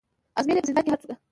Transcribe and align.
آزمېیل 0.37 0.57
یې 0.57 0.61
په 0.63 0.67
زندان 0.69 0.83
کي 0.85 0.91
هره 0.91 1.01
څوکه 1.01 1.15